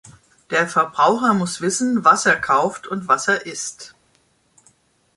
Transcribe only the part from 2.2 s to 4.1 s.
er kauft und was er isst.